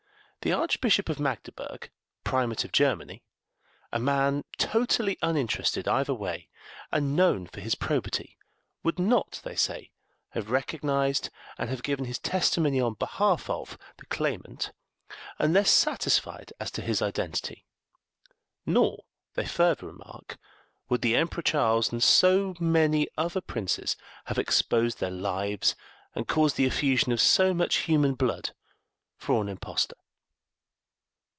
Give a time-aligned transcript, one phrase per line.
[0.43, 1.91] The Archbishop of Magdeburg,
[2.23, 3.21] Primate of Germany,
[3.91, 6.49] a man totally uninterested either way,
[6.91, 8.39] and known for his probity,
[8.81, 9.91] would not, they say,
[10.29, 11.29] have recognised
[11.59, 14.71] and have given his testimony on behalf of the claimant
[15.37, 17.67] unless satisfied as to his identity;
[18.65, 19.03] nor,
[19.35, 20.39] they further remark,
[20.89, 23.95] would the Emperor Charles and so many other princes
[24.25, 25.75] have exposed their lives
[26.15, 28.55] and caused the effusion of so much human blood
[29.17, 29.97] for an impostor.